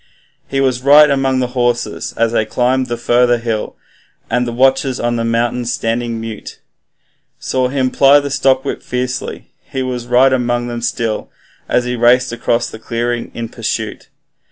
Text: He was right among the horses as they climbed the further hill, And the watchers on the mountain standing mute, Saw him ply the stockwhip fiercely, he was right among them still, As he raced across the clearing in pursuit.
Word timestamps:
He 0.47 0.59
was 0.59 0.81
right 0.81 1.11
among 1.11 1.41
the 1.41 1.49
horses 1.53 2.11
as 2.17 2.31
they 2.31 2.43
climbed 2.43 2.87
the 2.87 2.97
further 2.97 3.37
hill, 3.37 3.75
And 4.31 4.47
the 4.47 4.51
watchers 4.51 4.99
on 4.99 5.15
the 5.15 5.23
mountain 5.23 5.63
standing 5.65 6.19
mute, 6.19 6.59
Saw 7.37 7.67
him 7.67 7.91
ply 7.91 8.19
the 8.19 8.31
stockwhip 8.31 8.81
fiercely, 8.81 9.51
he 9.69 9.83
was 9.83 10.07
right 10.07 10.33
among 10.33 10.65
them 10.65 10.81
still, 10.81 11.29
As 11.69 11.85
he 11.85 11.95
raced 11.95 12.31
across 12.31 12.67
the 12.67 12.79
clearing 12.79 13.29
in 13.35 13.47
pursuit. 13.47 14.09